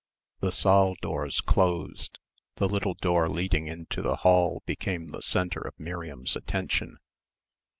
The 0.39 0.51
saal 0.51 0.95
doors 0.99 1.41
closed, 1.41 2.17
the 2.55 2.67
little 2.67 2.95
door 2.95 3.29
leading 3.29 3.67
into 3.67 4.01
the 4.01 4.15
hall 4.15 4.63
became 4.65 5.09
the 5.09 5.21
centre 5.21 5.61
of 5.61 5.79
Miriam's 5.79 6.35
attention. 6.35 6.97